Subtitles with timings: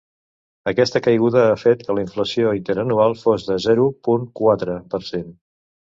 [0.69, 5.29] Aquesta caiguda ha fet que la inflació interanual fos de -zero punt quatre per cent.